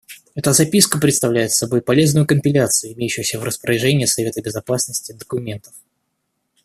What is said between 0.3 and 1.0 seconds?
Эта записка